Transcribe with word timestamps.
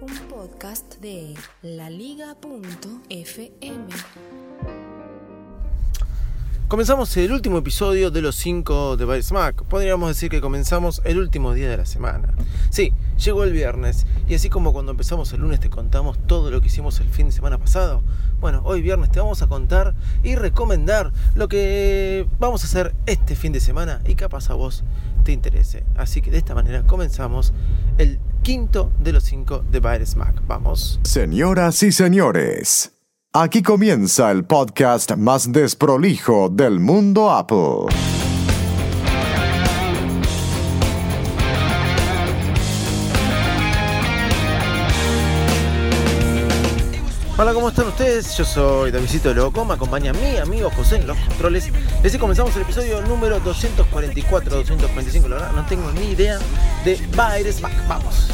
Un 0.00 0.18
podcast 0.28 0.96
de 1.00 1.34
laliga.fm. 1.62 2.38
Comenzamos 6.68 7.16
el 7.16 7.32
último 7.32 7.58
episodio 7.58 8.10
de 8.10 8.20
los 8.20 8.36
5 8.36 8.96
de 8.98 9.04
By 9.06 9.22
Smack. 9.22 9.62
Podríamos 9.64 10.08
decir 10.10 10.30
que 10.30 10.40
comenzamos 10.40 11.00
el 11.04 11.18
último 11.18 11.54
día 11.54 11.70
de 11.70 11.78
la 11.78 11.86
semana. 11.86 12.34
Sí, 12.70 12.92
llegó 13.24 13.44
el 13.44 13.52
viernes 13.52 14.04
y 14.28 14.34
así 14.34 14.50
como 14.50 14.72
cuando 14.72 14.92
empezamos 14.92 15.32
el 15.32 15.40
lunes 15.40 15.60
te 15.60 15.70
contamos 15.70 16.18
todo 16.26 16.50
lo 16.50 16.60
que 16.60 16.66
hicimos 16.66 17.00
el 17.00 17.08
fin 17.08 17.26
de 17.26 17.32
semana 17.32 17.56
pasado. 17.56 18.02
Bueno, 18.40 18.60
hoy 18.64 18.82
viernes 18.82 19.10
te 19.10 19.20
vamos 19.20 19.40
a 19.42 19.46
contar 19.46 19.94
y 20.22 20.34
recomendar 20.34 21.12
lo 21.34 21.48
que 21.48 22.26
vamos 22.38 22.64
a 22.64 22.66
hacer 22.66 22.94
este 23.06 23.34
fin 23.34 23.52
de 23.52 23.60
semana 23.60 24.02
y 24.04 24.14
capaz 24.14 24.50
a 24.50 24.54
vos 24.54 24.84
te 25.24 25.32
interese. 25.32 25.84
Así 25.96 26.20
que 26.20 26.30
de 26.30 26.38
esta 26.38 26.54
manera 26.54 26.82
comenzamos 26.82 27.54
el 27.96 28.20
quinto 28.48 28.90
de 28.98 29.12
los 29.12 29.24
5 29.24 29.64
de 29.70 29.78
By 29.78 30.06
Smack. 30.06 30.46
Vamos. 30.46 30.98
Señoras 31.02 31.82
y 31.82 31.92
señores, 31.92 32.92
aquí 33.34 33.62
comienza 33.62 34.30
el 34.30 34.46
podcast 34.46 35.18
más 35.18 35.52
desprolijo 35.52 36.48
del 36.48 36.80
mundo 36.80 37.30
Apple. 37.30 37.94
Hola, 47.40 47.54
¿cómo 47.54 47.68
están 47.68 47.86
ustedes? 47.86 48.36
Yo 48.36 48.44
soy 48.44 48.90
Davidito 48.90 49.32
Loco, 49.32 49.64
me 49.64 49.74
acompaña 49.74 50.12
mi 50.12 50.38
amigo 50.38 50.70
José 50.70 50.96
en 50.96 51.06
los 51.06 51.16
controles. 51.18 51.70
Así 52.04 52.18
comenzamos 52.18 52.56
el 52.56 52.62
episodio 52.62 53.00
número 53.02 53.38
244, 53.38 54.56
245, 54.56 55.28
la 55.28 55.36
verdad 55.36 55.52
no 55.52 55.64
tengo 55.66 55.88
ni 55.92 56.10
idea 56.10 56.36
de 56.84 56.96
Virus 56.96 57.60
Back. 57.60 57.86
Vamos. 57.86 58.26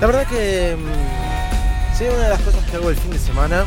La 0.00 0.06
verdad 0.06 0.28
que 0.28 0.76
mm, 0.76 1.96
sí, 1.96 2.04
una 2.04 2.22
de 2.22 2.28
las 2.28 2.40
cosas 2.42 2.64
que 2.70 2.76
hago 2.76 2.90
el 2.90 2.96
fin 2.96 3.10
de 3.10 3.18
semana 3.18 3.64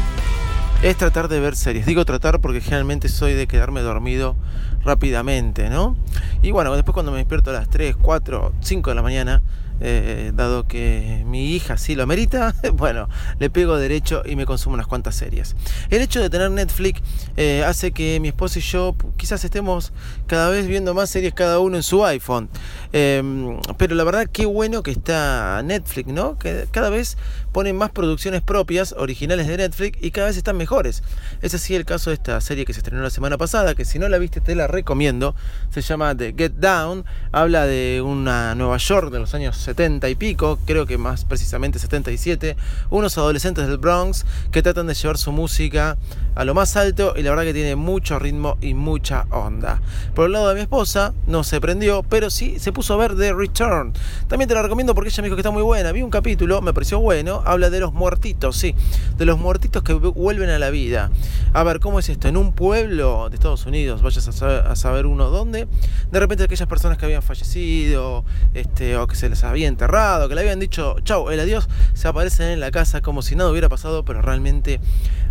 es 0.81 0.96
tratar 0.96 1.28
de 1.28 1.42
ver 1.42 1.58
series. 1.58 1.86
Digo 1.86 2.06
tratar 2.06 2.40
porque 2.40 2.62
generalmente 2.62 3.09
soy 3.09 3.34
de 3.34 3.48
quedarme 3.48 3.81
dormido 3.81 4.38
rápidamente, 4.86 5.70
¿no? 5.70 5.98
Y 6.42 6.52
bueno, 6.52 6.73
después 6.73 6.94
cuando 6.94 7.12
me 7.12 7.18
despierto 7.18 7.50
a 7.50 7.53
las 7.53 7.70
3, 7.70 7.98
4, 8.02 8.53
5 8.62 8.90
de 8.90 8.96
la 8.96 9.02
mañana, 9.02 9.42
eh, 9.82 10.32
dado 10.34 10.68
que 10.68 11.24
mi 11.26 11.56
hija 11.56 11.78
sí 11.78 11.96
lo 11.96 12.04
amerita, 12.04 12.54
bueno, 12.74 13.10
le 13.40 13.50
pego 13.50 13.78
derecho 13.78 14.22
y 14.26 14.36
me 14.36 14.46
consumo 14.46 14.76
unas 14.76 14.88
cuantas 14.88 15.16
series. 15.16 15.56
El 15.90 16.02
hecho 16.02 16.22
de 16.22 16.30
tener 16.30 16.52
Netflix 16.52 17.02
eh, 17.38 17.64
hace 17.66 17.92
que 17.92 18.20
mi 18.20 18.30
esposa 18.30 18.60
y 18.60 18.62
yo 18.62 18.96
quizás 19.18 19.44
estemos 19.44 19.92
cada 20.28 20.50
vez 20.50 20.68
viendo 20.68 20.94
más 20.94 21.10
series 21.10 21.34
cada 21.34 21.60
uno 21.60 21.78
en 21.78 21.84
su 21.84 22.06
iPhone. 22.06 22.50
Eh, 22.94 23.60
pero 23.78 23.96
la 23.96 24.04
verdad, 24.04 24.28
qué 24.32 24.46
bueno 24.46 24.84
que 24.84 24.92
está 24.92 25.62
Netflix, 25.64 26.08
¿no? 26.08 26.38
Que 26.38 26.68
cada 26.72 26.90
vez 26.90 27.18
ponen 27.52 27.78
más 27.78 27.91
producciones 27.91 28.41
propias, 28.41 28.94
originales 28.97 29.47
de 29.47 29.58
Netflix, 29.58 29.97
y 30.02 30.12
cada 30.12 30.28
vez 30.28 30.38
están 30.38 30.58
mejores. 30.58 31.03
Es 31.41 31.53
así 31.53 31.75
el 31.75 31.86
caso 31.86 32.09
de 32.09 32.16
esta 32.16 32.40
serie 32.41 32.66
que 32.66 32.74
se 32.74 32.80
estrenó 32.80 33.02
la 33.02 33.09
semana 33.09 33.38
pasada, 33.38 33.75
que 33.75 33.86
si 33.86 34.00
no 34.00 34.08
la 34.09 34.18
viste 34.18 34.41
te 34.41 34.56
la 34.56 34.68
recomiendo. 34.68 35.36
Se 35.70 35.81
llama 35.81 36.16
The 36.16 36.34
Get 36.38 36.53
Down, 36.53 37.06
habla 37.31 37.66
de 37.66 38.02
una 38.02 38.56
Nueva 38.56 38.78
York 38.78 39.12
de 39.12 39.20
los 39.20 39.34
años 39.34 39.58
70 39.58 40.09
y 40.09 40.16
pico, 40.16 40.59
creo 40.66 40.86
que 40.86 40.97
más 40.97 41.25
precisamente 41.25 41.80
77, 41.80 42.56
unos 42.90 43.18
adolescentes 43.18 43.68
del 43.68 43.78
Bronx 43.78 44.25
que 44.52 44.62
tratan 44.62 44.88
de 44.88 44.94
llevar 44.94 45.18
su 45.18 45.31
música 45.31 45.97
a 46.36 46.46
lo 46.46 46.53
más 46.53 46.75
alto 46.78 47.16
y 47.22 47.24
la 47.24 47.30
verdad 47.30 47.44
que 47.44 47.54
tiene 47.54 47.76
mucho 47.76 48.18
ritmo 48.18 48.58
y 48.62 48.74
mucha 48.74 49.28
onda. 49.30 49.80
Por 50.16 50.26
el 50.26 50.32
lado 50.32 50.50
de 50.50 50.56
mi 50.56 50.62
esposa, 50.62 51.14
no 51.28 51.44
se 51.44 51.62
prendió, 51.62 52.02
pero 52.02 52.32
sí 52.32 52.58
se 52.59 52.74
puso 52.74 52.96
a 52.96 52.98
ver 52.98 53.16
The 53.16 53.34
Return. 53.34 53.94
También 54.28 54.48
te 54.50 54.56
la 54.56 54.64
recomiendo 54.64 54.96
porque 54.96 55.09
ella 55.09 55.22
me 55.22 55.28
dijo 55.28 55.36
que 55.36 55.42
está 55.42 55.52
muy 55.52 55.62
buena. 55.62 55.92
Vi 55.92 56.02
un 56.02 56.09
capítulo, 56.09 56.62
me 56.62 56.74
pareció 56.74 57.00
bueno, 57.00 57.44
habla 57.46 57.70
de 57.70 57.80
los 57.80 57.94
muertitos, 57.94 58.58
sí, 58.58 58.76
de 59.18 59.26
los 59.26 59.38
muertitos 59.38 59.84
que 59.84 59.94
vuelven 59.94 60.50
a 60.50 60.58
la 60.58 60.72
vida. 60.72 61.12
A 61.54 61.64
ver, 61.64 61.80
¿cómo 61.80 62.00
es 62.00 62.09
esto? 62.09 62.28
En 62.28 62.38
un 62.38 62.54
pueblo 62.54 63.30
de 63.30 63.36
Estados 63.36 63.68
Unidos, 63.68 64.02
vayas 64.02 64.28
a 64.28 64.32
saber, 64.32 64.66
a 64.66 64.76
saber 64.76 65.06
uno 65.06 65.30
dónde, 65.30 65.68
de 66.12 66.20
repente 66.20 66.44
aquellas 66.44 66.68
personas 66.68 66.98
que 66.98 67.06
habían 67.06 67.22
fallecido, 67.22 68.26
este, 68.56 68.98
o 68.98 69.06
que 69.06 69.16
se 69.16 69.30
les 69.30 69.44
había 69.44 69.68
enterrado, 69.68 70.28
que 70.28 70.34
le 70.34 70.42
habían 70.42 70.59
dicho, 70.59 70.96
chau, 71.03 71.30
el 71.30 71.40
adiós, 71.40 71.70
se 71.94 72.08
aparecen 72.08 72.50
en 72.50 72.59
la 72.59 72.72
casa 72.72 73.02
como 73.02 73.22
si 73.22 73.36
nada 73.36 73.52
hubiera 73.52 73.70
pasado, 73.70 74.03
pero 74.03 74.24
realmente 74.24 74.80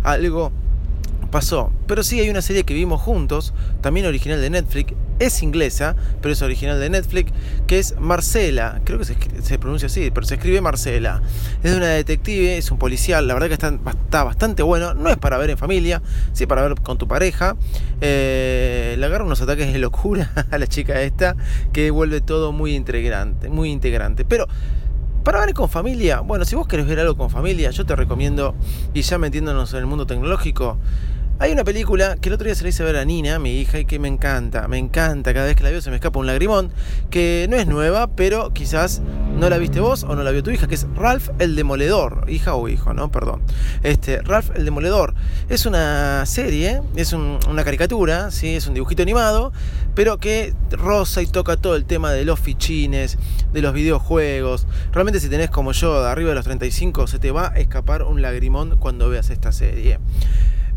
algo 0.03 0.53
pasó. 1.31 1.71
Pero 1.87 2.03
sí 2.03 2.19
hay 2.19 2.29
una 2.29 2.41
serie 2.41 2.63
que 2.63 2.73
vimos 2.73 3.01
juntos, 3.01 3.53
también 3.81 4.05
original 4.05 4.39
de 4.41 4.49
Netflix, 4.49 4.93
es 5.19 5.43
inglesa, 5.43 5.95
pero 6.19 6.33
es 6.33 6.41
original 6.41 6.79
de 6.79 6.89
Netflix, 6.89 7.31
que 7.67 7.79
es 7.79 7.95
Marcela, 7.99 8.81
creo 8.83 8.99
que 8.99 9.05
se, 9.05 9.59
pronuncia 9.59 9.85
así, 9.85 10.09
pero 10.11 10.25
se 10.25 10.35
escribe 10.35 10.61
Marcela. 10.61 11.21
Es 11.63 11.71
de 11.71 11.77
una 11.77 11.87
detective, 11.87 12.57
es 12.57 12.71
un 12.71 12.79
policial, 12.79 13.27
la 13.27 13.35
verdad 13.35 13.47
que 13.47 13.53
está, 13.53 13.67
está 13.69 14.23
bastante 14.23 14.63
bueno, 14.63 14.93
no 14.93 15.09
es 15.09 15.17
para 15.17 15.37
ver 15.37 15.51
en 15.51 15.57
familia, 15.57 16.01
sí 16.33 16.45
para 16.47 16.63
ver 16.63 16.75
con 16.81 16.97
tu 16.97 17.07
pareja. 17.07 17.55
Eh, 18.01 18.95
le 18.97 19.05
agarra 19.05 19.23
unos 19.23 19.41
ataques 19.41 19.71
de 19.71 19.79
locura 19.79 20.31
a 20.51 20.57
la 20.57 20.67
chica 20.67 21.01
esta, 21.01 21.35
que 21.71 21.91
vuelve 21.91 22.21
todo 22.21 22.51
muy 22.51 22.75
integrante, 22.75 23.49
muy 23.49 23.69
integrante. 23.69 24.25
Pero 24.25 24.47
para 25.23 25.39
ver 25.41 25.53
con 25.53 25.69
familia, 25.69 26.21
bueno, 26.21 26.45
si 26.45 26.55
vos 26.55 26.67
querés 26.67 26.87
ver 26.87 26.99
algo 26.99 27.15
con 27.15 27.29
familia, 27.29 27.69
yo 27.69 27.85
te 27.85 27.95
recomiendo, 27.95 28.55
y 28.93 29.03
ya 29.03 29.19
metiéndonos 29.19 29.71
en 29.73 29.79
el 29.79 29.85
mundo 29.85 30.07
tecnológico, 30.07 30.79
hay 31.41 31.51
una 31.51 31.63
película 31.63 32.17
que 32.21 32.29
el 32.29 32.33
otro 32.33 32.45
día 32.45 32.53
se 32.53 32.61
la 32.61 32.69
hice 32.69 32.83
ver 32.83 32.97
a 32.97 33.03
Nina, 33.03 33.39
mi 33.39 33.59
hija, 33.59 33.79
y 33.79 33.85
que 33.85 33.97
me 33.97 34.07
encanta, 34.07 34.67
me 34.67 34.77
encanta. 34.77 35.33
Cada 35.33 35.47
vez 35.47 35.55
que 35.55 35.63
la 35.63 35.71
veo 35.71 35.81
se 35.81 35.89
me 35.89 35.95
escapa 35.95 36.19
un 36.19 36.27
lagrimón, 36.27 36.71
que 37.09 37.47
no 37.49 37.57
es 37.57 37.65
nueva, 37.65 38.11
pero 38.15 38.53
quizás 38.53 39.01
no 39.39 39.49
la 39.49 39.57
viste 39.57 39.79
vos 39.79 40.03
o 40.03 40.15
no 40.15 40.21
la 40.21 40.29
vio 40.29 40.43
tu 40.43 40.51
hija, 40.51 40.67
que 40.67 40.75
es 40.75 40.85
Ralph 40.93 41.29
el 41.39 41.55
Demoledor, 41.55 42.25
hija 42.27 42.53
o 42.53 42.69
hijo, 42.69 42.93
¿no? 42.93 43.09
Perdón. 43.09 43.41
Este, 43.81 44.21
Ralph 44.21 44.51
el 44.55 44.65
Demoledor 44.65 45.15
es 45.49 45.65
una 45.65 46.23
serie, 46.27 46.83
es 46.95 47.11
un, 47.11 47.39
una 47.49 47.63
caricatura, 47.63 48.29
¿sí? 48.29 48.49
es 48.49 48.67
un 48.67 48.75
dibujito 48.75 49.01
animado, 49.01 49.51
pero 49.95 50.19
que 50.19 50.53
roza 50.69 51.23
y 51.23 51.25
toca 51.25 51.57
todo 51.57 51.75
el 51.75 51.85
tema 51.85 52.11
de 52.11 52.23
los 52.23 52.39
fichines, 52.39 53.17
de 53.51 53.61
los 53.63 53.73
videojuegos. 53.73 54.67
Realmente 54.91 55.19
si 55.19 55.27
tenés 55.27 55.49
como 55.49 55.71
yo, 55.71 56.03
de 56.03 56.07
arriba 56.07 56.29
de 56.29 56.35
los 56.35 56.45
35, 56.45 57.07
se 57.07 57.17
te 57.17 57.31
va 57.31 57.51
a 57.51 57.57
escapar 57.57 58.03
un 58.03 58.21
lagrimón 58.21 58.77
cuando 58.77 59.09
veas 59.09 59.31
esta 59.31 59.51
serie 59.51 59.97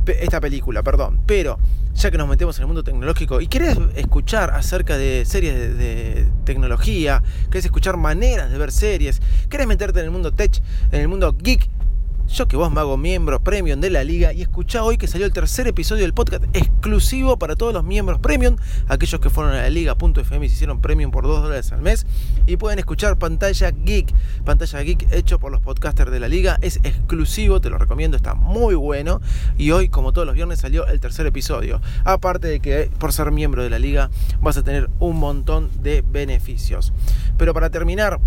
esta 0.06 0.40
película, 0.40 0.82
perdón. 0.82 1.20
Pero 1.26 1.58
ya 1.94 2.10
que 2.10 2.18
nos 2.18 2.28
metemos 2.28 2.56
en 2.58 2.62
el 2.62 2.66
mundo 2.66 2.82
tecnológico 2.82 3.40
y 3.40 3.46
querés 3.46 3.78
escuchar 3.94 4.50
acerca 4.50 4.96
de 4.96 5.24
series 5.24 5.78
de, 5.78 6.26
tecnología, 6.44 7.22
querés 7.50 7.64
escuchar 7.64 7.96
maneras 7.96 8.50
de 8.50 8.58
ver 8.58 8.70
series, 8.70 9.22
querés 9.48 9.66
meterte 9.66 10.00
en 10.00 10.06
el 10.06 10.10
mundo 10.10 10.32
tech, 10.32 10.60
en 10.92 11.00
el 11.00 11.08
mundo 11.08 11.34
geek, 11.38 11.70
yo 12.28 12.48
que 12.48 12.56
vos 12.56 12.70
me 12.72 12.80
hago 12.80 12.96
miembro 12.96 13.42
premium 13.42 13.80
de 13.80 13.90
la 13.90 14.02
liga 14.02 14.32
y 14.32 14.42
escuchá 14.42 14.82
hoy 14.82 14.96
que 14.96 15.06
salió 15.06 15.26
el 15.26 15.32
tercer 15.32 15.68
episodio 15.68 16.02
del 16.02 16.14
podcast 16.14 16.44
exclusivo 16.52 17.38
para 17.38 17.54
todos 17.54 17.72
los 17.72 17.84
miembros 17.84 18.18
premium, 18.18 18.56
aquellos 18.88 19.20
que 19.20 19.30
fueron 19.30 19.52
a 19.52 19.62
la 19.62 19.70
liga.fm 19.70 20.44
y 20.44 20.48
se 20.48 20.54
hicieron 20.54 20.80
premium 20.80 21.10
por 21.10 21.24
2 21.24 21.42
dólares 21.42 21.70
al 21.72 21.82
mes 21.82 22.06
y 22.46 22.56
pueden 22.56 22.78
escuchar 22.78 23.18
Pantalla 23.18 23.70
Geek, 23.70 24.12
Pantalla 24.44 24.80
Geek 24.80 25.12
hecho 25.12 25.38
por 25.38 25.52
los 25.52 25.60
podcasters 25.60 26.10
de 26.10 26.20
la 26.20 26.28
liga, 26.28 26.58
es 26.60 26.80
exclusivo, 26.82 27.60
te 27.60 27.70
lo 27.70 27.78
recomiendo, 27.78 28.16
está 28.16 28.34
muy 28.34 28.74
bueno 28.74 29.20
y 29.56 29.70
hoy 29.70 29.88
como 29.88 30.12
todos 30.12 30.26
los 30.26 30.34
viernes 30.34 30.60
salió 30.60 30.86
el 30.86 31.00
tercer 31.00 31.26
episodio, 31.26 31.80
aparte 32.04 32.48
de 32.48 32.60
que 32.60 32.90
por 32.98 33.12
ser 33.12 33.30
miembro 33.30 33.62
de 33.62 33.70
la 33.70 33.78
liga 33.78 34.10
vas 34.40 34.56
a 34.56 34.64
tener 34.64 34.90
un 34.98 35.18
montón 35.18 35.70
de 35.82 36.02
beneficios. 36.02 36.92
Pero 37.36 37.54
para 37.54 37.70
terminar 37.70 38.20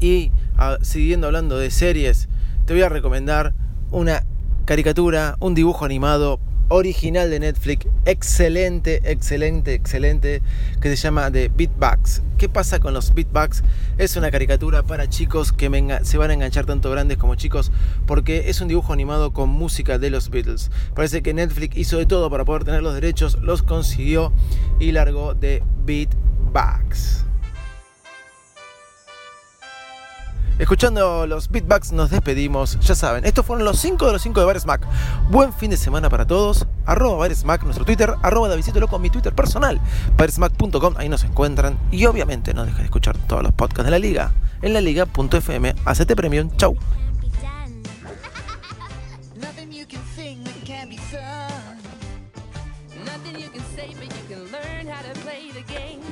y 0.00 0.32
a, 0.58 0.78
siguiendo 0.82 1.28
hablando 1.28 1.56
de 1.58 1.70
series, 1.70 2.28
te 2.66 2.72
voy 2.72 2.82
a 2.82 2.88
recomendar 2.88 3.54
una 3.90 4.24
caricatura, 4.64 5.36
un 5.40 5.54
dibujo 5.54 5.84
animado 5.84 6.40
original 6.68 7.28
de 7.28 7.40
Netflix, 7.40 7.86
excelente, 8.06 9.02
excelente, 9.04 9.74
excelente, 9.74 10.42
que 10.80 10.88
se 10.88 10.96
llama 10.96 11.30
The 11.30 11.50
Beatbugs. 11.54 12.22
¿Qué 12.38 12.48
pasa 12.48 12.80
con 12.80 12.94
los 12.94 13.12
Beatbugs? 13.12 13.62
Es 13.98 14.16
una 14.16 14.30
caricatura 14.30 14.82
para 14.82 15.08
chicos 15.08 15.52
que 15.52 15.68
se 16.02 16.18
van 16.18 16.30
a 16.30 16.34
enganchar 16.34 16.64
tanto 16.64 16.90
grandes 16.90 17.18
como 17.18 17.34
chicos, 17.34 17.70
porque 18.06 18.48
es 18.48 18.60
un 18.60 18.68
dibujo 18.68 18.92
animado 18.92 19.32
con 19.32 19.50
música 19.50 19.98
de 19.98 20.10
los 20.10 20.30
Beatles. 20.30 20.70
Parece 20.94 21.22
que 21.22 21.34
Netflix 21.34 21.76
hizo 21.76 21.98
de 21.98 22.06
todo 22.06 22.30
para 22.30 22.44
poder 22.44 22.64
tener 22.64 22.82
los 22.82 22.94
derechos, 22.94 23.38
los 23.42 23.62
consiguió 23.62 24.32
y 24.78 24.92
largó 24.92 25.34
de 25.34 25.62
Beatbugs. 25.84 27.26
Escuchando 30.58 31.26
los 31.26 31.50
beatbacks 31.50 31.92
nos 31.92 32.10
despedimos. 32.10 32.78
Ya 32.80 32.94
saben, 32.94 33.24
estos 33.24 33.44
fueron 33.44 33.64
los 33.64 33.78
5 33.78 34.06
de 34.06 34.12
los 34.12 34.22
5 34.22 34.40
de 34.40 34.46
Bares 34.46 34.66
Mac. 34.66 34.86
Buen 35.30 35.52
fin 35.52 35.70
de 35.70 35.76
semana 35.76 36.08
para 36.10 36.26
todos. 36.26 36.66
Arroba 36.86 37.16
Bares 37.16 37.44
nuestro 37.44 37.84
Twitter. 37.84 38.14
Arroba 38.22 38.48
Davidito 38.48 38.78
Loco, 38.80 38.98
mi 38.98 39.10
Twitter 39.10 39.34
personal. 39.34 39.80
Baresmac.com, 40.16 40.94
ahí 40.96 41.08
nos 41.08 41.24
encuentran. 41.24 41.78
Y 41.90 42.06
obviamente 42.06 42.54
no 42.54 42.64
dejen 42.64 42.78
de 42.78 42.84
escuchar 42.84 43.16
todos 43.26 43.42
los 43.42 43.52
podcasts 43.52 43.84
de 43.84 43.90
la 43.90 43.98
liga. 43.98 44.32
En 44.62 44.72
la 44.72 44.80
liga.fm. 44.80 45.74
Hacete 45.84 46.16
premium. 46.16 46.50
Chau. 46.56 46.76
The 55.52 56.11